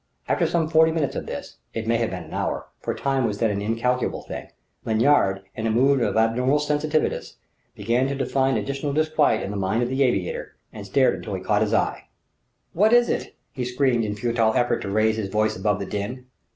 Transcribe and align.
After 0.27 0.47
some 0.47 0.67
forty 0.67 0.91
minutes 0.91 1.15
of 1.15 1.27
this 1.27 1.57
it 1.75 1.85
may 1.85 1.97
have 1.97 2.09
been 2.09 2.23
an 2.23 2.33
hour, 2.33 2.65
for 2.79 2.95
time 2.95 3.23
was 3.27 3.37
then 3.37 3.51
an 3.51 3.61
incalculable 3.61 4.23
thing 4.23 4.47
Lanyard, 4.83 5.43
in 5.55 5.67
a 5.67 5.69
mood 5.69 6.01
of 6.01 6.17
abnormal 6.17 6.57
sensitiveness, 6.57 7.35
began 7.75 8.07
to 8.07 8.15
divine 8.15 8.57
additional 8.57 8.93
disquiet 8.93 9.43
in 9.43 9.51
the 9.51 9.57
mind 9.57 9.83
of 9.83 9.89
the 9.89 10.01
aviator, 10.01 10.55
and 10.73 10.87
stared 10.87 11.13
until 11.17 11.35
he 11.35 11.43
caught 11.43 11.61
his 11.61 11.75
eye. 11.75 12.07
"What 12.73 12.93
is 12.93 13.09
it?" 13.09 13.35
he 13.51 13.63
screamed 13.63 14.03
in 14.03 14.15
futile 14.15 14.55
effort 14.55 14.79
to 14.81 14.87
lift 14.87 15.17
his 15.19 15.29
voice 15.29 15.55
above 15.55 15.77
the 15.77 15.85
din. 15.85 16.25